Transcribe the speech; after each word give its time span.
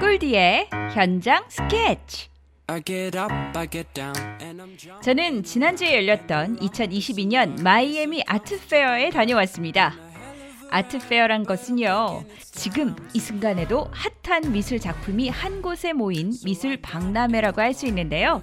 꿀디의 0.00 0.68
현장 0.92 1.44
스케치. 1.48 2.28
저는 5.02 5.42
지난주에 5.42 5.96
열렸던 5.96 6.58
2022년 6.58 7.62
마이애미 7.62 8.22
아트페어에 8.26 9.10
다녀왔습니다. 9.10 9.94
아트페어란 10.70 11.44
것은요, 11.44 12.24
지금 12.40 12.94
이 13.14 13.20
순간에도 13.20 13.88
핫한 14.22 14.52
미술 14.52 14.80
작품이 14.80 15.28
한 15.30 15.62
곳에 15.62 15.92
모인 15.92 16.32
미술 16.44 16.76
박람회라고 16.76 17.60
할 17.62 17.72
수 17.72 17.86
있는데요. 17.86 18.42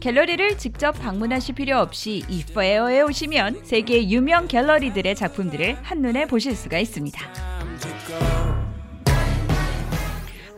갤러리를 0.00 0.56
직접 0.56 0.92
방문하실 0.92 1.56
필요 1.56 1.80
없이 1.80 2.22
이 2.28 2.44
페어에 2.44 3.02
오시면 3.02 3.64
세계 3.64 4.08
유명 4.08 4.46
갤러리들의 4.46 5.14
작품들을 5.16 5.78
한눈에 5.82 6.26
보실 6.26 6.54
수가 6.54 6.78
있습니다. 6.78 7.20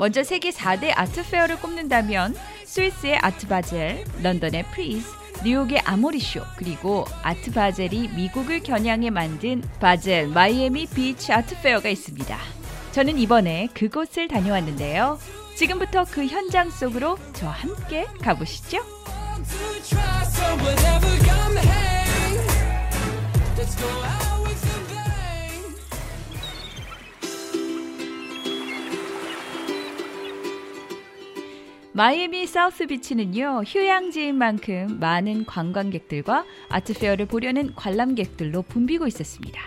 먼저 0.01 0.25
세계 0.25 0.49
4대 0.49 0.93
아트페어를 0.97 1.61
꼽는다면 1.61 2.35
스위스의 2.65 3.19
아트바젤, 3.19 4.07
런던의 4.23 4.65
프리즈, 4.73 5.07
뉴욕의 5.45 5.81
아모리쇼, 5.81 6.41
그리고 6.57 7.05
아트바젤이 7.23 8.09
미국을 8.17 8.61
겨냥해 8.61 9.11
만든 9.11 9.63
바젤 9.79 10.29
마이애미 10.29 10.87
비치 10.87 11.35
아트페어가 11.35 11.91
있습니다. 11.91 12.35
저는 12.93 13.19
이번에 13.19 13.69
그곳을 13.75 14.27
다녀왔는데요. 14.29 15.19
지금부터 15.55 16.07
그 16.11 16.25
현장 16.25 16.71
속으로 16.71 17.19
저와 17.35 17.53
함께 17.53 18.07
가보시죠. 18.23 18.79
마이애미 32.01 32.47
사우스 32.47 32.87
비치는요, 32.87 33.65
휴양지인 33.67 34.35
만큼 34.35 34.97
많은 35.01 35.45
관광객들과 35.45 36.47
아트페어를 36.71 37.27
보려는 37.27 37.75
관람객들로 37.75 38.63
붐비고 38.63 39.07
있었습니다. 39.07 39.61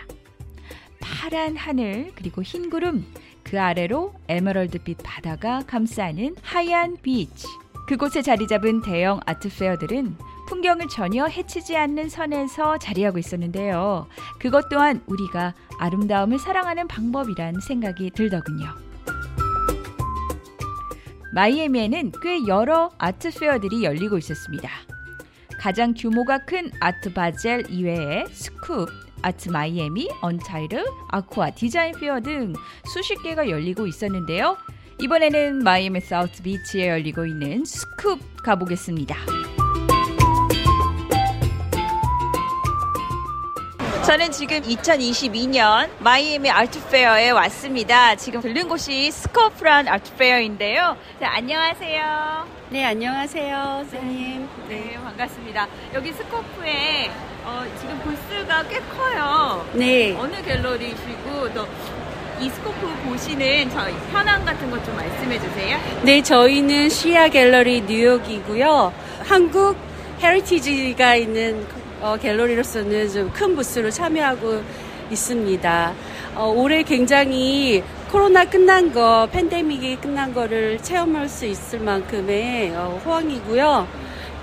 파란 1.00 1.56
하늘, 1.56 2.12
그리고 2.16 2.42
흰 2.42 2.72
구름, 2.72 3.06
그 3.44 3.62
아래로 3.62 4.16
에메랄드빛 4.30 4.98
바다가 5.04 5.62
감싸는 5.68 6.36
하얀 6.42 6.98
비치. 7.04 7.46
그곳에 7.88 8.24
자리 8.24 8.48
잡은 8.48 8.82
대형 8.82 9.20
아트페어들은 9.28 10.18
풍경을 10.48 10.88
전혀 10.88 11.28
해치지 11.28 11.78
않는 11.78 12.10
선에서 12.10 12.80
자리하고 12.80 13.20
있었는데요. 13.20 14.08
그것 14.40 14.70
또한 14.70 15.04
우리가 15.06 15.54
아름다움을 15.78 16.40
사랑하는 16.40 16.88
방법이란 16.88 17.60
생각이 17.60 18.10
들더군요. 18.10 18.83
마이애미에는 21.34 22.12
꽤 22.22 22.46
여러 22.48 22.92
아트 23.00 23.32
페어들이 23.32 23.84
열리고 23.84 24.20
있었습니다. 24.20 24.70
가장 25.60 25.94
규모가 25.98 26.46
큰 26.46 26.70
Art 26.80 27.12
Basel 27.12 27.72
이외에 27.72 28.26
Scope, 28.26 28.88
Art 29.24 29.50
Miami, 29.50 30.10
Untitled, 30.22 30.84
Aqua 31.10 31.52
Design 31.52 31.96
Fair 32.00 32.20
등 32.20 32.54
수십 32.94 33.22
개가 33.24 33.50
열리고 33.50 33.88
있었는데요. 33.88 34.58
이번에는 35.02 35.64
마이애미 35.64 36.02
사우스 36.02 36.44
비치에 36.44 36.90
열리고 36.90 37.26
있는 37.26 37.64
Scope 37.64 38.20
가보겠습니다. 38.44 39.43
저는 44.14 44.32
지금 44.32 44.62
2022년 44.62 45.90
마이애미 45.98 46.48
아트페어에 46.52 47.32
왔습니다. 47.32 48.14
지금 48.14 48.42
들른 48.42 48.68
곳이 48.68 49.10
Scope란 49.10 49.88
아트페어인데요. 49.88 50.96
네, 51.20 51.26
안녕하세요. 51.26 52.48
네, 52.70 52.86
안녕하세요, 52.86 53.86
선생님. 53.90 54.48
네, 54.70 55.00
반갑습니다. 55.04 55.68
여기 55.96 56.14
Scope에 56.14 57.10
어, 57.44 57.64
지금 57.82 58.00
부스가 58.02 58.62
꽤 58.68 58.80
커요. 58.82 59.68
네. 59.74 60.16
어느 60.20 60.40
갤러리시고 60.44 61.52
또 61.56 61.68
이 62.40 62.50
Scope 62.50 62.88
보시는 63.06 63.70
저 63.72 63.90
현황 64.12 64.46
같은 64.46 64.70
것 64.70 64.84
좀 64.86 64.96
말씀해 64.96 65.40
주세요. 65.40 65.80
네, 66.04 66.22
저희는 66.22 66.90
시아 66.90 67.30
갤러리 67.30 67.82
뉴욕이고요. 67.82 68.94
한국 69.26 69.76
heritage가 70.22 71.16
있는 71.16 71.66
어, 72.04 72.18
갤러리로서는 72.18 73.10
좀 73.10 73.32
큰 73.34 73.56
부스로 73.56 73.90
참여하고 73.90 74.62
있습니다. 75.10 75.94
어, 76.36 76.54
올해 76.56 76.84
굉장히 76.84 77.82
코로나 78.12 78.44
끝난 78.46 78.92
거, 78.92 79.28
팬데믹이 79.32 79.96
끝난 79.98 80.34
거를 80.34 80.78
체험할 80.82 81.30
수 81.30 81.46
있을 81.46 81.80
만큼의 81.80 82.74
어, 82.76 83.02
호황이고요. 83.06 83.88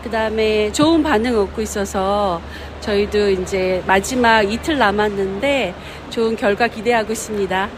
그 0.02 0.10
다음에 0.10 0.72
좋은 0.72 1.02
반응 1.02 1.38
얻고 1.38 1.60
있어서 1.60 2.40
저희도 2.80 3.28
이제 3.30 3.82
마지막 3.86 4.40
이틀 4.50 4.78
남았는데 4.78 5.74
좋은 6.08 6.36
결과 6.36 6.66
기대하고 6.66 7.12
있습니다. 7.12 7.68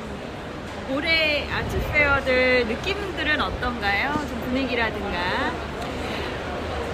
올해 0.95 1.45
아트 1.51 1.77
페어들 1.93 2.67
느낌들은 2.69 3.41
어떤가요? 3.41 4.13
좀 4.29 4.41
분위기라든가. 4.47 5.72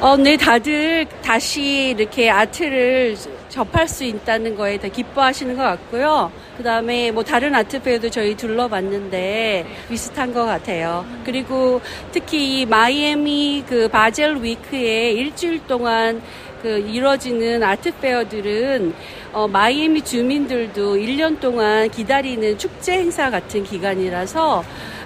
어, 0.00 0.16
네, 0.16 0.36
다들 0.36 1.06
다시 1.24 1.88
이렇게 1.88 2.30
아트를 2.30 3.16
접할 3.48 3.88
수 3.88 4.04
있다는 4.04 4.54
거에 4.54 4.78
더 4.78 4.86
기뻐하시는 4.88 5.56
것 5.56 5.64
같고요. 5.64 6.30
그 6.56 6.62
다음에 6.62 7.10
뭐 7.10 7.24
다른 7.24 7.52
아트페어도 7.52 8.08
저희 8.08 8.36
둘러봤는데 8.36 9.66
비슷한 9.88 10.32
것 10.32 10.44
같아요. 10.44 11.04
그리고 11.24 11.80
특히 12.12 12.60
이 12.60 12.66
마이애미 12.66 13.64
그 13.66 13.88
바젤 13.88 14.36
위크에 14.36 15.10
일주일 15.10 15.66
동안 15.66 16.22
그 16.62 16.78
이루어지는 16.78 17.64
아트페어들은 17.64 18.94
어, 19.32 19.48
마이애미 19.48 20.02
주민들도 20.02 20.94
1년 20.94 21.40
동안 21.40 21.90
기다리는 21.90 22.56
축제 22.56 22.92
행사 22.92 23.30
같은 23.30 23.64
기간이라서 23.64 24.62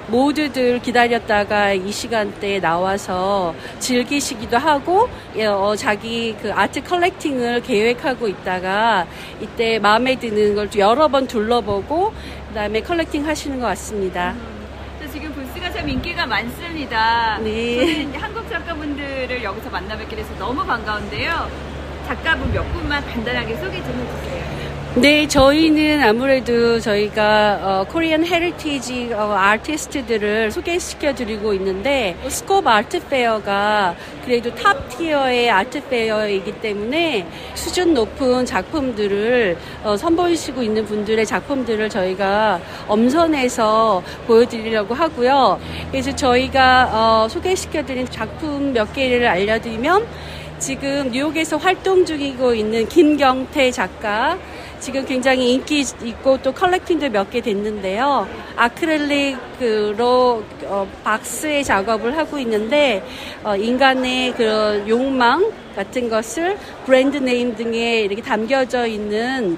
모두들 0.08 0.80
기다렸다가 0.80 1.72
이 1.72 1.90
시간대에 1.90 2.60
나와서 2.60 3.54
즐기시기도 3.78 4.58
하고 4.58 5.08
예, 5.36 5.46
어, 5.46 5.74
자기 5.76 6.36
그 6.40 6.52
아트 6.52 6.82
컬렉팅을 6.82 7.62
계획하고 7.62 8.28
있다가 8.28 9.06
이때 9.40 9.78
마음에 9.78 10.16
드는 10.16 10.54
걸 10.54 10.68
여러 10.76 11.08
번 11.08 11.26
둘러보고 11.26 12.12
그다음에 12.48 12.80
collecting 12.80 13.26
하시는 13.26 13.60
것 13.60 13.66
같습니다. 13.66 14.32
음, 14.32 15.08
지금 15.12 15.32
부스가 15.32 15.70
참 15.72 15.88
인기가 15.88 16.26
많습니다. 16.26 17.38
네. 17.38 17.76
저는 17.76 18.20
한국 18.20 18.48
작가분들을 18.50 19.42
여기서 19.42 19.70
만나 19.70 19.96
뵙게 19.96 20.16
돼서 20.16 20.34
너무 20.38 20.64
반가운데요. 20.64 21.48
작가분 22.06 22.52
몇 22.52 22.62
분만 22.72 23.04
간단하게 23.06 23.56
소개 23.56 23.76
좀 23.82 23.88
해주세요. 23.88 24.61
네, 24.94 25.26
저희는 25.26 26.02
아무래도 26.02 26.78
저희가 26.78 27.60
어, 27.62 27.84
Korean 27.90 28.26
heritage 28.26 29.14
어, 29.14 29.32
아티스트들을 29.32 30.50
소개시켜 30.50 31.14
드리고 31.14 31.54
있는데 31.54 32.14
Scope 32.28 32.68
아트 32.68 33.00
페어가 33.08 33.96
그래도 34.22 34.54
top 34.54 34.90
tier의 34.90 35.50
아트 35.50 35.82
페어이기 35.88 36.60
때문에 36.60 37.26
수준 37.54 37.94
높은 37.94 38.44
작품들을 38.44 39.56
어, 39.82 39.96
선보이시고 39.96 40.62
있는 40.62 40.84
분들의 40.84 41.24
작품들을 41.24 41.88
저희가 41.88 42.60
엄선해서 42.86 44.02
보여드리려고 44.26 44.92
하고요. 44.92 45.58
그래서 45.90 46.14
저희가 46.14 46.90
어, 46.92 47.28
소개시켜 47.30 47.86
드린 47.86 48.06
작품 48.10 48.74
몇 48.74 48.92
개를 48.92 49.26
알려드리면 49.26 50.06
지금 50.58 51.10
뉴욕에서 51.10 51.56
활동 51.56 52.04
중이고 52.04 52.54
있는 52.54 52.86
김경태 52.86 53.70
작가 53.70 54.38
지금 54.82 55.04
굉장히 55.06 55.52
인기 55.52 55.84
있고 56.02 56.38
또 56.42 56.52
컬렉팅도 56.52 57.10
몇 57.10 57.30
개 57.30 57.40
됐는데요. 57.40 58.26
아크릴릭으로 58.56 60.42
어, 60.64 60.88
박스의 61.04 61.62
작업을 61.62 62.18
하고 62.18 62.36
있는데 62.40 63.04
어, 63.44 63.54
인간의 63.54 64.32
그런 64.34 64.88
욕망 64.88 65.52
같은 65.76 66.08
것을 66.10 66.58
brand 66.84 67.16
name 67.18 67.54
등에 67.54 68.00
이렇게 68.02 68.20
담겨져 68.20 68.86
있는 68.86 69.56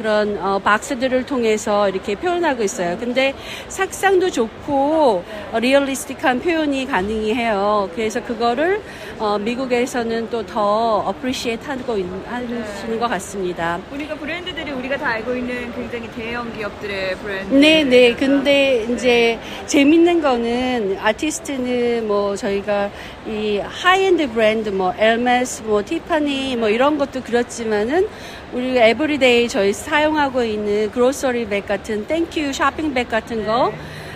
그런 0.00 0.38
어, 0.42 0.58
박스들을 0.58 1.26
통해서 1.26 1.88
이렇게 1.90 2.14
표현하고 2.14 2.62
있어요. 2.62 2.96
근데 2.98 3.34
색상도 3.68 4.30
좋고 4.30 5.22
어, 5.52 5.58
realistic한 5.58 6.40
표현이 6.40 6.86
가능해요. 6.86 7.90
그래서 7.94 8.24
그거를 8.24 8.80
어, 9.18 9.38
미국에서는 9.38 10.30
또 10.30 10.40
더 10.50 10.96
appreciate 11.06 11.64
하고 11.70 11.98
하시는 12.26 12.98
것 12.98 13.08
같습니다. 13.08 13.78
보니까 13.90 14.14
브랜드들이 14.14 14.72
우리가 14.72 14.96
다 14.96 15.08
알고 15.10 15.36
있는 15.36 15.72
굉장히 15.74 16.08
대형 16.10 16.52
기업들의 16.52 17.16
브랜드. 17.16 17.54
네, 17.54 17.84
네. 17.84 18.14
근데 18.14 18.84
이제 18.90 19.38
재밌는 19.66 20.22
거는 20.22 20.98
아티스트는 21.00 22.08
뭐 22.08 22.34
저희가 22.34 22.90
이 23.28 23.58
하이엔드 23.58 24.32
브랜드 24.32 24.70
뭐 24.70 24.92
Hermès, 24.98 25.62
뭐 25.62 25.84
Tiffany 25.84 26.56
뭐 26.56 26.68
이런 26.68 26.98
것도 26.98 27.20
그렇지만은 27.22 28.08
우리 28.52 28.76
everyday 28.76 29.48
저희 29.48 29.72
사용하고 29.90 30.44
있는 30.44 30.88
grocery 30.92 31.48
bag 31.48 31.66
같은 31.66 32.06
thank 32.06 32.35
you 32.35 32.52
쇼핑백 32.52 33.08
같은 33.08 33.44
거, 33.44 33.72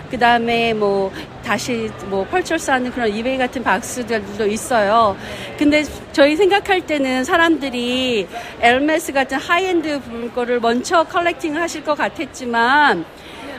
그 0.09 0.17
다음에 0.17 0.73
뭐 0.73 1.11
다시 1.45 1.91
뭐 2.07 2.25
purchase하는 2.27 2.93
그런 2.93 3.13
eBay 3.13 3.37
같은 3.39 3.65
박스들도 3.65 4.47
있어요. 4.47 5.17
근데 5.59 5.83
저희 6.13 6.37
생각할 6.37 6.83
때는 6.83 7.25
사람들이 7.25 8.29
Hermès 8.61 9.13
같은 9.13 9.37
하이엔드 9.37 10.03
물건을 10.09 10.61
먼저 10.61 11.03
collecting 11.03 11.57
하실 11.57 11.83
것 11.83 11.99
같았지만 11.99 13.05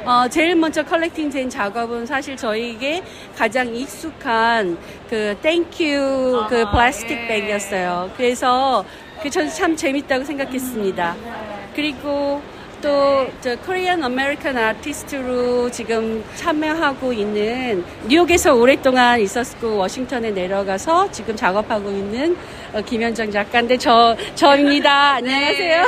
어, 0.06 0.30
제일 0.30 0.56
먼저 0.56 0.84
collecting 0.84 1.30
된 1.30 1.50
작업은 1.50 2.06
사실 2.06 2.38
저희에게 2.38 3.04
가장 3.36 3.76
익숙한 3.76 4.78
그 5.10 5.36
thank 5.42 6.07
you 6.07 6.46
그 6.48 6.64
아, 6.66 6.72
plastic 6.72 7.12
예. 7.12 7.28
bag이었어요. 7.28 8.12
그래서 8.16 8.86
그 9.22 9.30
저는 9.30 9.50
참 9.50 9.76
재밌다고 9.76 10.24
생각했습니다. 10.24 11.55
그리고 11.76 12.42
또 12.82 13.16
저 13.46 13.56
Korean 13.58 14.04
American 14.04 14.58
artist로 14.58 15.70
지금 15.70 16.24
참여하고 16.36 17.14
있는 17.14 17.86
뉴욕에서 18.08 18.56
오랫동안 18.56 19.20
있었고 19.20 19.78
워싱턴에 19.78 20.32
내려가서 20.32 21.12
지금 21.12 21.36
작업하고 21.36 21.92
있는 21.92 22.36
어, 22.74 22.82
김현정 22.82 23.30
작가인데 23.30 23.78
저 23.78 24.16
저입니다. 24.34 25.14
안녕하세요. 25.22 25.84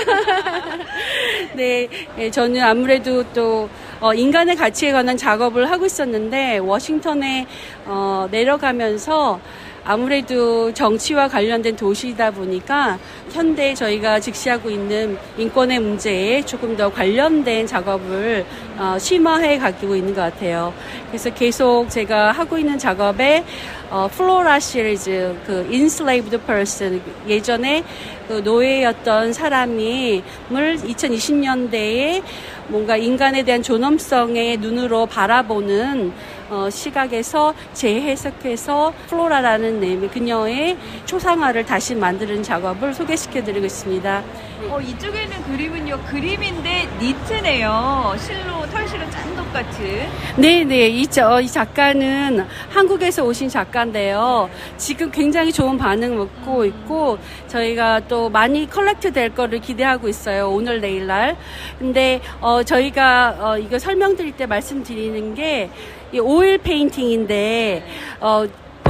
네, 1.58 1.88
예, 2.20 2.30
저는 2.30 2.62
아무래도 2.62 3.24
또 3.34 3.68
어, 4.00 4.14
인간의 4.14 4.56
가치에 4.56 4.92
관한 4.92 5.18
작업을 5.18 5.72
하고 5.72 5.88
있었는데 5.88 6.60
워싱턴에 6.60 7.48
어, 7.86 8.28
내려가면서 8.30 9.40
아무래도 9.90 10.74
정치와 10.74 11.30
관련된 11.30 11.78
도시이다 11.78 12.32
보니까 12.32 13.00
현대 13.32 13.74
저희가 13.74 14.20
직시하고 14.20 14.70
있는 14.70 15.18
인권의 15.38 15.80
문제에 15.80 16.42
조금 16.42 16.76
더 16.76 16.92
관련된 16.92 17.66
작업을 17.66 18.46
어, 18.78 18.98
심화해 19.00 19.58
가고 19.58 19.96
있는 19.96 20.14
것 20.14 20.22
같아요. 20.22 20.74
그래서 21.08 21.30
계속 21.34 21.88
제가 21.90 22.34
하고 22.34 22.58
있는 22.58 22.78
작업에 22.78 23.46
어, 23.90 24.10
플로라 24.12 24.60
시리즈, 24.60 25.34
그 25.48 25.66
enslaved 25.72 26.38
person 26.40 27.02
예전에 27.26 27.86
그 28.28 28.42
노예였던 28.44 29.32
사람이 29.32 30.22
물 30.50 30.76
2020년대에 30.76 32.22
뭔가 32.68 32.98
인간에 32.98 33.44
대한 33.44 33.64
존엄성의 33.64 34.58
눈으로 34.58 35.06
바라보는 35.06 36.12
어, 36.50 36.70
시각에서 36.70 37.54
재해석해서 37.74 38.94
플로라라는 39.08 39.80
name, 39.80 40.10
그녀의 40.10 40.78
초상화를 41.06 41.66
다시 41.66 41.96
만드는 41.96 42.44
작업을 42.44 42.94
소개시켜드리고 42.94 43.66
있습니다. 43.66 44.24
어, 44.70 44.82
이쪽에는 44.82 45.44
그림은요 45.44 46.00
그림인데 46.08 46.90
니트네요. 47.00 48.16
실로 48.18 48.66
털실로 48.70 49.10
짠 49.10 49.32
것 49.32 49.54
같은. 49.54 50.08
네네, 50.38 50.88
이, 50.88 51.08
저, 51.08 51.40
이 51.42 51.48
작가는 51.48 52.46
한국에서 52.70 53.24
오신 53.24 53.50
작가인데요. 53.50 54.50
지금 54.78 55.12
굉장히 55.12 55.52
좋은 55.52 55.78
반응 55.78 56.20
얻고 56.20 56.66
있고, 56.66 57.18
저희가 57.48 58.02
또 58.08 58.30
많이 58.30 58.70
collect 58.70 59.14
될 59.14 59.34
거를 59.34 59.60
기대하고 59.60 60.10
있어요. 60.10 60.50
오늘, 60.50 60.82
내일 60.82 61.08
날. 61.08 61.38
근데, 61.80 62.20
어, 62.42 62.64
저희가, 62.64 63.36
어, 63.40 63.58
이거 63.58 63.80
설명드릴 63.80 64.34
때 64.34 64.46
말씀드리는 64.46 65.36
게, 65.36 65.70
이 66.12 66.20
oil 66.38 66.60
painting인데, 66.60 67.84
어, 68.22 68.46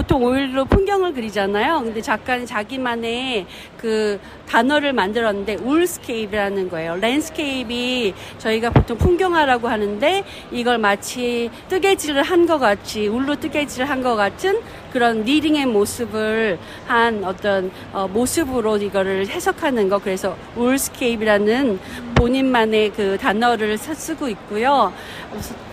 보통 0.08 0.24
오일로 0.24 0.64
풍경을 0.64 1.14
그리잖아요. 1.14 1.82
근데 1.84 2.00
작가는 2.02 2.46
자기만의 2.46 3.46
그 3.76 4.18
단어를 4.48 4.94
만들었는데 4.94 5.56
woolscape라는 5.56 6.70
거예요. 6.70 6.96
landscape이 6.96 8.14
저희가 8.38 8.70
보통 8.70 8.98
풍경화라고 8.98 9.68
하는데 9.68 10.24
이걸 10.54 10.78
마치 10.78 11.50
뜨개질을 11.68 12.24
한 12.24 12.48
것 12.48 12.58
같이 12.58 13.08
울로 13.08 13.36
뜨개질을 13.36 13.90
한 13.90 14.02
것 14.02 14.16
같은 14.16 14.62
그런 14.94 15.24
reading의 15.24 15.66
모습을 15.66 16.58
한 16.88 17.26
어떤 17.26 17.70
어, 17.92 18.08
모습으로 18.08 18.78
이거를 18.78 19.28
해석하는 19.28 19.90
거 19.90 20.00
그래서 20.00 20.38
woolscape라는 20.56 21.80
본인만의 22.16 22.92
그 22.96 23.18
단어를 23.20 23.78
사- 23.78 23.94
쓰고 23.94 24.30
있고요. 24.30 24.94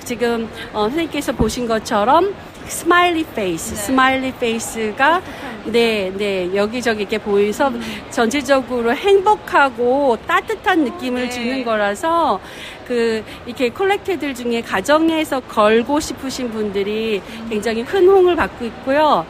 지금 0.05 0.49
어, 0.73 0.81
선생님께서 0.89 1.31
보신 1.33 1.69
것처럼 1.69 2.35
smiley 2.67 3.25
face, 3.35 3.75
smiley 3.77 4.33
face가 4.33 5.23
네, 5.67 6.13
네 6.17 6.55
여기저기 6.55 7.03
이렇게 7.03 7.19
보여서 7.19 7.73
전체적으로 8.11 8.95
행복하고 8.95 10.19
따뜻한 10.27 10.85
느낌을 10.85 11.23
네. 11.23 11.31
주는 11.31 11.65
거라서 11.65 12.41
그 12.87 13.25
이렇게 13.47 13.71
collector들 13.71 14.35
중에 14.35 14.61
가정에서 14.61 15.41
걸고 15.41 16.01
싶으신 16.01 16.51
분들이 16.51 17.23
굉장히 17.49 17.85
큰 17.85 18.07
호응을 18.07 18.37
받고 18.37 18.65
있고요. 18.67 19.27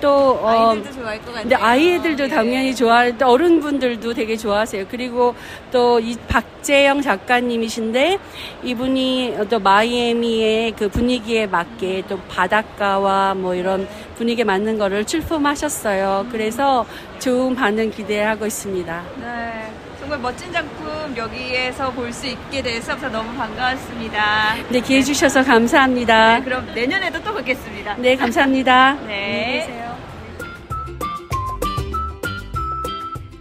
또 0.00 0.38
어, 0.42 0.48
아이들도 0.72 0.92
좋아할 0.92 1.18
것 1.18 1.26
같아요. 1.26 1.42
근데 1.42 1.54
아이들도 1.56 2.24
예. 2.24 2.28
당연히 2.28 2.74
좋아하는데 2.74 3.24
어른분들도 3.24 4.14
되게 4.14 4.36
좋아하세요. 4.36 4.86
그리고 4.90 5.34
또 5.72 5.98
이 6.00 6.16
박재영 6.28 7.02
작가님이신데 7.02 8.18
이분이 8.62 9.36
또 9.50 9.58
마이애미의 9.58 10.72
그 10.72 10.88
분위기에 10.88 11.46
맞게 11.46 12.04
또 12.08 12.18
바닷가와 12.28 13.34
뭐 13.34 13.54
이런 13.54 13.88
분위기에 14.16 14.44
맞는 14.44 14.78
거를 14.78 15.04
출품하셨어요. 15.04 16.26
그래서 16.30 16.86
좋은 17.18 17.54
반응 17.54 17.90
기대하고 17.90 18.46
있습니다. 18.46 19.02
네, 19.20 19.70
정말 20.00 20.18
멋진 20.20 20.52
작품 20.52 21.14
여기에서 21.16 21.90
볼 21.92 22.12
수 22.12 22.26
있게 22.26 22.62
돼서 22.62 22.94
너무 23.10 23.32
반가웠습니다. 23.36 24.54
네, 24.68 24.80
기회 24.80 25.02
주셔서 25.02 25.42
감사합니다. 25.44 26.38
네, 26.38 26.44
그럼 26.44 26.66
내년에도 26.74 27.20
또 27.22 27.34
뵙겠습니다. 27.34 27.94
네, 27.98 28.16
감사합니다. 28.16 28.96
네. 29.06 29.47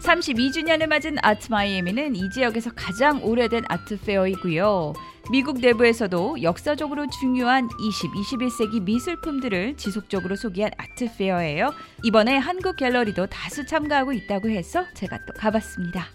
32주년을 0.07 0.87
맞은 0.87 1.17
아트 1.21 1.51
마이애미는 1.51 2.15
이 2.15 2.29
지역에서 2.29 2.71
가장 2.73 3.21
오래된 3.23 3.65
아트 3.67 3.99
페어이고요. 3.99 4.93
미국 5.29 5.59
내부에서도 5.59 6.41
역사적으로 6.41 7.07
중요한 7.19 7.67
20, 7.81 8.11
21세기 8.13 8.81
미술품들을 8.83 9.75
지속적으로 9.75 10.37
소개한 10.37 10.71
아트 10.77 11.09
페어예요. 11.17 11.73
이번에 12.03 12.37
한국 12.37 12.77
갤러리도 12.77 13.25
다수 13.27 13.65
참가하고 13.65 14.13
있다고 14.13 14.49
해서 14.49 14.85
제가 14.93 15.25
또 15.25 15.33
가봤습니다. 15.33 16.07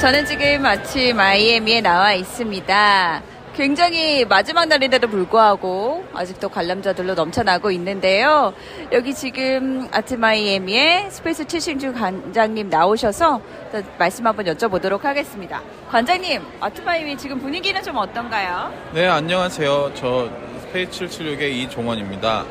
저는 0.00 0.24
지금 0.26 0.64
아침 0.64 1.16
마이애미에 1.16 1.80
나와 1.80 2.12
있습니다. 2.12 3.37
굉장히 3.58 4.24
마지막 4.24 4.66
날인데도 4.66 5.08
불구하고 5.08 6.06
아직도 6.14 6.48
관람자들로 6.48 7.14
넘쳐나고 7.14 7.72
있는데요. 7.72 8.54
여기 8.92 9.12
지금 9.12 9.88
아트 9.90 10.14
마이애미의 10.14 11.10
스페이스 11.10 11.44
최신주 11.44 11.92
관장님 11.92 12.70
나오셔서 12.70 13.40
말씀 13.98 14.24
한번 14.28 14.44
여쭤보도록 14.44 15.02
하겠습니다. 15.02 15.60
관장님, 15.90 16.40
Art 16.60 16.82
Miami 16.82 17.18
지금 17.18 17.40
분위기는 17.40 17.82
좀 17.82 17.96
어떤가요? 17.96 18.72
네, 18.94 19.08
안녕하세요. 19.08 19.90
저 19.96 20.30
Space 20.60 21.06
776의 21.08 21.50
이종원입니다. 21.50 22.44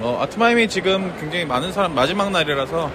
어, 0.00 0.18
Art 0.22 0.39
Miami 0.39 0.66
지금 0.68 1.14
굉장히 1.20 1.44
많은 1.44 1.72
사람, 1.72 1.94
마지막 1.94 2.30
날이라서 2.30 2.90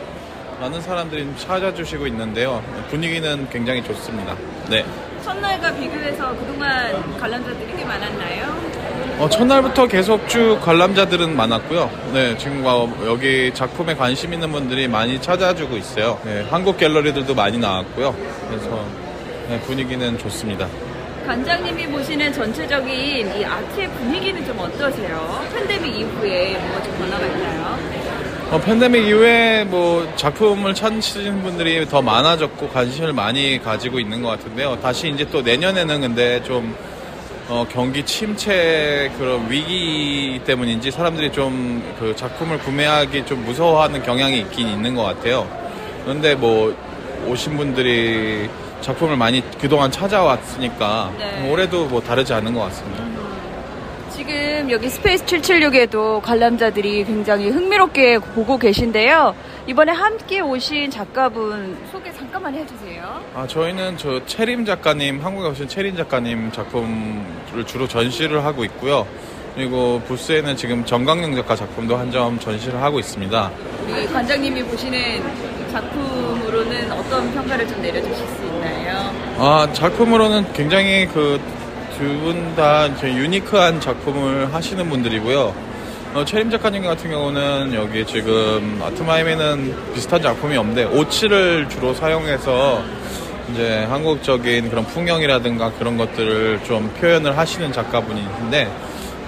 많은 0.59 0.81
사람들이 0.81 1.23
좀 1.23 1.35
찾아주시고 1.37 2.05
있는데요. 2.07 2.61
분위기는 2.89 3.47
굉장히 3.49 3.81
좋습니다. 3.83 4.35
네. 4.69 4.83
첫날과 5.23 5.73
비교해서 5.73 6.35
그동안 6.35 7.17
관람자들이 7.17 7.75
꽤 7.77 7.85
많았나요? 7.85 8.79
어, 9.19 9.29
첫날부터 9.29 9.87
계속 9.87 10.27
쭉 10.27 10.59
관람자들은 10.61 11.35
많았고요. 11.35 11.89
네, 12.13 12.37
지금 12.37 12.61
뭐 12.61 12.93
여기 13.05 13.51
작품에 13.53 13.95
관심 13.95 14.33
있는 14.33 14.51
분들이 14.51 14.87
많이 14.87 15.21
찾아주고 15.21 15.77
있어요. 15.77 16.19
네, 16.23 16.45
한국 16.49 16.77
갤러리들도 16.77 17.33
많이 17.33 17.57
나왔고요. 17.57 18.15
그래서 18.49 18.85
네, 19.49 19.59
분위기는 19.61 20.17
좋습니다. 20.17 20.67
관장님이 21.25 21.87
보시는 21.87 22.33
전체적인 22.33 23.39
이 23.39 23.45
아트의 23.45 23.87
분위기는 23.91 24.45
좀 24.45 24.59
어떠세요? 24.59 25.45
팬데믹 25.53 25.95
이후에 25.99 26.57
뭐가 26.57 26.83
좀 26.83 26.97
변화가 26.97 27.25
있나요? 27.27 28.28
어, 28.51 28.59
팬데믹 28.59 29.05
이후에 29.07 29.63
뭐 29.65 30.11
작품을 30.15 30.73
찾으시는 30.73 31.43
분들이 31.43 31.87
더 31.87 32.01
많아졌고 32.01 32.69
관심을 32.69 33.13
많이 33.13 33.61
가지고 33.61 33.99
있는 33.99 34.23
것 34.23 34.29
같은데요. 34.29 34.79
다시 34.81 35.09
이제 35.09 35.23
또 35.29 35.43
내년에는 35.43 36.01
근데 36.01 36.41
좀 36.43 36.75
어, 37.47 37.65
경기 37.71 38.03
침체 38.03 39.11
그런 39.19 39.49
위기 39.51 40.41
때문인지 40.45 40.91
사람들이 40.91 41.31
좀 41.31 41.79
그 41.99 42.15
작품을 42.15 42.57
구매하기 42.59 43.25
좀 43.25 43.43
무서워하는 43.43 44.01
경향이 44.01 44.39
있긴 44.39 44.69
있는 44.69 44.95
것 44.95 45.03
같아요. 45.03 45.45
그런데 46.03 46.33
뭐 46.33 46.75
오신 47.27 47.57
분들이 47.57 48.49
작품을 48.81 49.17
많이 49.17 49.43
그동안 49.59 49.91
찾아왔으니까 49.91 51.11
네. 51.17 51.51
올해도 51.51 51.87
뭐 51.87 52.01
다르지 52.01 52.33
않은 52.33 52.53
것 52.53 52.61
같습니다. 52.61 53.08
지금 54.23 54.69
여기 54.69 54.89
Space 54.89 55.25
776에도 55.27 56.21
관람자들이 56.21 57.05
굉장히 57.05 57.47
흥미롭게 57.49 58.19
보고 58.19 58.57
계신데요. 58.57 59.33
이번에 59.65 59.93
함께 59.93 60.41
오신 60.41 60.91
작가분 60.91 61.77
소개 61.89 62.11
잠깐만 62.11 62.53
해주세요. 62.53 63.21
아, 63.33 63.47
저희는 63.47 63.95
저 63.95 64.21
채림 64.25 64.65
작가님, 64.65 65.23
한국에 65.23 65.47
오신 65.47 65.69
채림 65.69 65.95
작가님 65.95 66.51
작품을 66.51 67.65
주로 67.65 67.87
전시를 67.87 68.43
하고 68.43 68.65
있고요. 68.65 69.07
그리고 69.55 70.01
부스에는 70.05 70.57
지금 70.57 70.83
정강영 70.83 71.33
작가 71.35 71.55
작품도 71.55 71.95
한 71.95 72.11
점 72.11 72.37
전시를 72.39 72.81
하고 72.81 72.99
있습니다. 72.99 73.51
우리 73.87 74.05
관장님이 74.07 74.63
보시는 74.63 75.23
작품으로는 75.71 76.91
어떤 76.91 77.33
평가를 77.35 77.65
좀 77.65 77.81
내려주실 77.81 78.15
수 78.27 78.43
있나요? 78.43 79.13
아, 79.37 79.65
작품으로는 79.71 80.51
굉장히 80.51 81.07
그 81.07 81.39
두 81.99 82.05
분 82.23 82.55
다 82.55 82.87
유니크한 83.03 83.81
작품을 83.81 84.53
하시는 84.53 84.89
분들이고요. 84.89 85.53
어, 86.13 86.25
최림 86.25 86.49
작가님 86.49 86.83
같은 86.83 87.09
경우는 87.11 87.73
여기 87.75 88.05
지금 88.05 88.81
아트마임에는 88.83 89.75
비슷한 89.93 90.21
작품이 90.21 90.55
없는데 90.57 90.85
오치를 90.85 91.67
주로 91.69 91.93
사용해서 91.93 92.81
이제 93.51 93.85
한국적인 93.89 94.69
그런 94.69 94.85
풍경이라든가 94.85 95.71
그런 95.73 95.97
것들을 95.97 96.61
좀 96.65 96.89
표현을 96.99 97.37
하시는 97.37 97.71
작가분이신데 97.71 98.71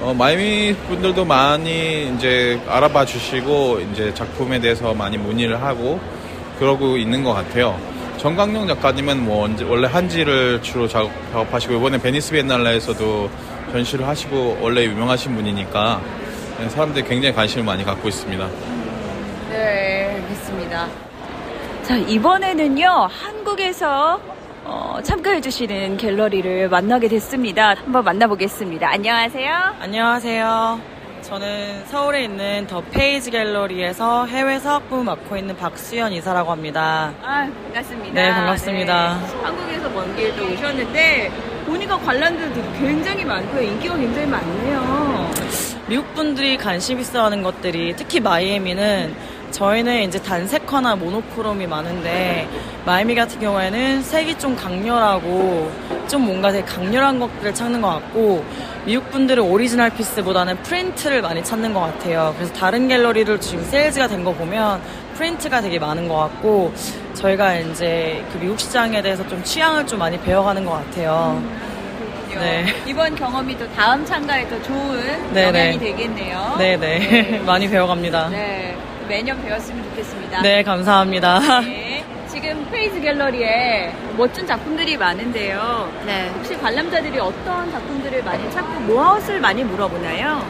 어, 0.01 0.13
마이미 0.17 0.73
분들도 0.87 1.25
많이 1.25 2.11
이제 2.15 2.59
알아봐 2.67 3.05
주시고 3.05 3.81
이제 3.91 4.13
작품에 4.13 4.59
대해서 4.59 4.93
많이 4.93 5.17
문의를 5.17 5.61
하고 5.61 5.99
그러고 6.57 6.97
있는 6.97 7.23
것 7.23 7.33
같아요. 7.33 7.77
전광영 8.17 8.67
작가님은 8.67 9.25
뭐 9.25 9.45
언제- 9.45 9.65
원래 9.65 9.87
한지를 9.87 10.61
주로 10.61 10.87
작업, 10.87 11.11
작업하시고 11.31 11.75
이번에 11.75 11.97
베니스 11.97 12.31
비엔날레에서도 12.31 13.29
전시를 13.71 14.07
하시고 14.07 14.57
원래 14.61 14.83
유명하신 14.83 15.35
분이니까 15.35 16.01
사람들이 16.69 17.07
굉장히 17.07 17.33
관심을 17.33 17.65
많이 17.65 17.83
갖고 17.83 18.07
있습니다. 18.07 18.47
네, 19.49 20.21
알겠습니다. 20.21 20.87
자, 21.83 21.95
이번에는요, 21.97 23.07
한국에서 23.09 24.19
어, 24.63 24.99
참가해주시는 25.03 25.97
갤러리를 25.97 26.69
만나게 26.69 27.07
됐습니다. 27.07 27.73
한번 27.83 28.03
만나보겠습니다. 28.03 28.87
안녕하세요. 28.91 29.51
안녕하세요. 29.81 31.00
저는 31.21 31.85
서울에 31.85 32.23
있는 32.23 32.65
더 32.67 32.81
페이지 32.81 33.29
갤러리에서 33.31 34.25
해외 34.25 34.59
사업부 34.59 35.03
맡고 35.03 35.37
있는 35.37 35.55
박수현 35.55 36.13
이사라고 36.13 36.51
합니다. 36.51 37.13
아, 37.21 37.47
반갑습니다. 37.63 38.13
네, 38.13 38.29
반갑습니다. 38.31 39.19
네, 39.19 39.43
한국에서 39.43 39.89
먼 39.89 40.15
길도 40.15 40.43
오셨는데, 40.43 41.31
보니까 41.65 41.97
관람들도 41.99 42.73
굉장히 42.79 43.23
많고요. 43.23 43.61
인기가 43.61 43.95
굉장히 43.95 44.27
많네요. 44.27 45.31
미국 45.87 46.13
분들이 46.15 46.57
관심 46.57 46.99
있어 46.99 47.25
하는 47.25 47.43
것들이 47.43 47.95
특히 47.95 48.19
마이애미는 48.19 49.15
저희는 49.51 50.03
이제 50.03 50.21
단색화나 50.21 50.95
모노크롬이 50.95 51.67
많은데 51.67 52.47
마이애미 52.85 53.15
같은 53.15 53.39
경우에는 53.39 54.01
색이 54.01 54.37
좀 54.39 54.55
강렬하고 54.55 55.71
좀 56.07 56.25
뭔가 56.25 56.51
되게 56.51 56.65
강렬한 56.65 57.19
것들을 57.19 57.53
찾는 57.53 57.81
것 57.81 57.89
같고 57.89 58.43
미국 58.85 59.11
분들은 59.11 59.43
original 59.43 59.89
piece보다는 59.91 60.57
프린트를 60.63 61.21
많이 61.21 61.43
찾는 61.43 61.73
것 61.73 61.81
같아요. 61.81 62.33
그래서 62.37 62.51
다른 62.53 62.87
갤러리를 62.87 63.39
지금 63.39 63.63
세일즈가 63.65 64.07
된 64.07 64.21
거 64.23 64.31
보면 64.33 64.81
프린트가 65.15 65.61
되게 65.61 65.77
많은 65.79 66.07
것 66.07 66.15
같고 66.17 66.73
저희가 67.15 67.55
이제 67.57 68.23
그 68.31 68.37
미국 68.39 68.59
시장에 68.59 69.01
대해서 69.01 69.27
좀 69.27 69.43
취향을 69.43 69.85
좀 69.85 69.99
많이 69.99 70.19
배워가는 70.19 70.63
것 70.65 70.71
같아요. 70.73 71.41
네. 72.33 72.65
이번 72.87 73.13
경험이 73.15 73.57
또 73.57 73.67
다음 73.73 74.03
참가에 74.05 74.47
더 74.47 74.59
좋은 74.63 75.33
네, 75.33 75.43
영향이 75.47 75.77
네. 75.77 75.79
되겠네요. 75.79 76.55
네네. 76.57 77.39
많이 77.45 77.67
배워갑니다. 77.69 78.29
네, 78.29 78.75
매년 79.11 79.43
배웠으면 79.43 79.83
좋겠습니다. 79.89 80.41
네, 80.41 80.63
감사합니다. 80.63 81.59
네, 81.59 82.01
지금 82.31 82.65
페이지 82.71 83.01
갤러리에 83.01 83.93
멋진 84.15 84.47
작품들이 84.47 84.95
많은데요. 84.95 85.91
네. 86.05 86.31
혹시 86.33 86.57
관람자들이 86.57 87.19
어떤 87.19 87.69
작품들을 87.69 88.23
많이 88.23 88.49
찾고 88.51 88.79
무엇을 88.79 89.41
많이 89.41 89.65
물어보나요? 89.65 90.41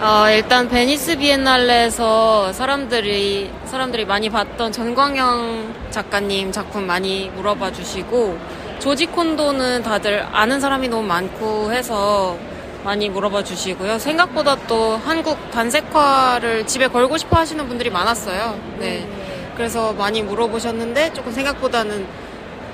어, 0.00 0.30
일단 0.30 0.70
베니스 0.70 1.18
비엔날레에서 1.18 2.54
사람들이 2.54 3.50
사람들이 3.66 4.06
많이 4.06 4.30
봤던 4.30 4.72
전광영 4.72 5.74
작가님 5.90 6.52
작품 6.52 6.86
많이 6.86 7.30
물어봐 7.34 7.72
주시고 7.72 8.38
조지 8.78 9.04
콘도는 9.04 9.82
다들 9.82 10.24
아는 10.32 10.60
사람이 10.60 10.88
너무 10.88 11.06
많고 11.06 11.72
해서 11.72 12.38
많이 12.86 13.08
물어봐 13.08 13.42
주시고요. 13.42 13.98
생각보다 13.98 14.54
또 14.68 14.96
한국 15.04 15.50
단색화를 15.50 16.68
집에 16.68 16.86
걸고 16.86 17.18
싶어 17.18 17.36
하시는 17.38 17.66
분들이 17.66 17.90
많았어요. 17.90 18.60
네. 18.78 19.04
그래서 19.56 19.92
많이 19.92 20.22
물어보셨는데 20.22 21.12
조금 21.12 21.32
생각보다는 21.32 22.06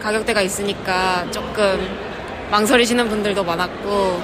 가격대가 0.03 0.43
있으니까 0.43 1.25
조금 1.31 1.89
망설이시는 2.51 3.09
분들도 3.09 3.43
많았고 3.43 4.21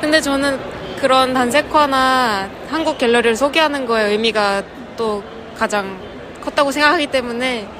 근데 0.00 0.20
저는 0.20 0.60
그런 1.00 1.34
단색화나 1.34 2.48
한국 2.70 2.98
갤러리를 2.98 3.34
소개하는 3.34 3.84
거에 3.84 4.10
의미가 4.12 4.62
또 4.96 5.24
가장 5.56 5.98
컸다고 6.44 6.70
생각하기 6.70 7.08
때문에 7.08 7.62
뭐, 7.62 7.77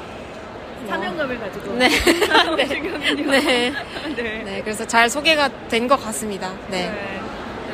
사명감을 0.87 1.38
가지고 1.40 1.73
네. 1.75 1.87
오시군요. 1.87 3.30
네. 3.30 3.73
네. 4.16 4.42
네, 4.44 4.61
그래서 4.62 4.87
잘 4.87 5.08
소개가 5.11 5.49
된 5.68 5.88
것 5.88 5.97
같습니다. 6.04 6.52
네. 6.68 6.87
네. 6.90 7.20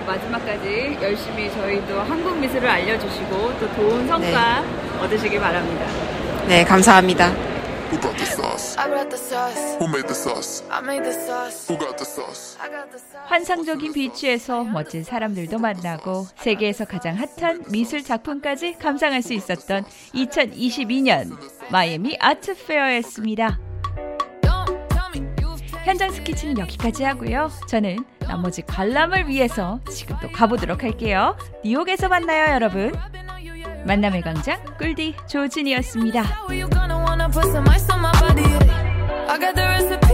마지막까지 0.07 0.99
열심히 1.01 1.51
저희도 1.51 1.99
한국 2.03 2.37
미술을 2.39 2.69
알려주시고 2.69 3.55
또 3.59 3.75
좋은 3.75 4.07
성과 4.07 4.63
얻으시길 5.01 5.41
바랍니다. 5.41 5.87
네, 6.47 6.63
감사합니다. 6.63 7.33
Who 7.95 8.01
brought 8.01 8.19
the 8.19 8.27
sauce? 8.27 8.77
I 8.77 8.89
brought 8.89 9.09
the 9.09 9.17
sauce. 9.17 9.77
Who 9.79 9.87
made 9.87 10.09
the 10.09 10.15
sauce? 10.15 10.65
I 10.69 10.81
made 10.81 11.05
the 11.05 11.13
sauce. 11.13 11.69
Who 11.69 11.79
got 11.79 11.97
the 11.97 12.05
sauce? 12.05 12.59
I 12.61 12.69
got 12.69 12.91
the 12.91 12.99
sauce. 12.99 13.29
환상적인 13.29 13.93
비치에서 13.93 14.65
멋진 14.65 15.05
사람들도 15.05 15.61
만나고 15.61 16.27
세계에서 16.35 16.87
가장 16.87 17.17
핫한 17.17 17.67
미술 17.71 18.03
작품까지 18.03 18.79
감상할 18.81 19.23
수 19.23 19.33
있었던 19.33 19.85
2022년 20.13 21.39
마이애미 21.71 22.17
아트 22.19 22.57
페어였습니다. 22.67 23.61
현장 25.85 26.11
스케치는 26.11 26.59
여기까지 26.59 27.05
하고요. 27.05 27.49
저는 27.69 28.05
나머지 28.19 28.63
관람을 28.63 29.29
위해서 29.29 29.79
지금 29.89 30.17
또 30.21 30.33
가보도록 30.33 30.83
할게요. 30.83 31.37
뉴욕에서 31.65 32.09
만나요, 32.09 32.55
여러분. 32.55 32.93
만남의 33.87 34.23
광장 34.23 34.59
꿀디 34.79 35.15
조진이었습니다. 35.29 36.25
Wanna 37.25 37.41
put 37.41 37.53
some 37.53 37.67
ice 37.69 37.89
on 37.89 38.03
my 38.03 38.13
body? 38.21 38.43
I 38.45 39.39
got 39.39 39.55
the 39.55 39.63
recipe. 39.63 40.14